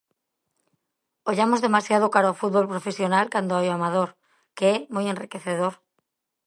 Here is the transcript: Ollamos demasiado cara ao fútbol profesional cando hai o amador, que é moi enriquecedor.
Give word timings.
Ollamos 1.31 1.63
demasiado 1.65 2.13
cara 2.15 2.27
ao 2.29 2.39
fútbol 2.41 2.65
profesional 2.73 3.25
cando 3.33 3.55
hai 3.55 3.67
o 3.69 3.75
amador, 3.77 4.09
que 4.57 4.65
é 4.73 4.75
moi 4.93 5.05
enriquecedor. 5.13 5.73